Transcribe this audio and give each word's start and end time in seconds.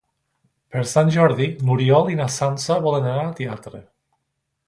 Per 0.75 0.81
Sant 0.91 1.11
Jordi 1.17 1.49
n'Oriol 1.67 2.09
i 2.13 2.17
na 2.21 2.27
Sança 2.37 2.79
volen 2.89 3.07
anar 3.13 3.27
al 3.27 3.37
teatre. 3.43 3.83